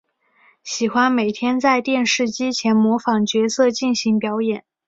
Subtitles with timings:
[0.63, 4.65] 喜欢每天在电视机前模仿角色进行表演。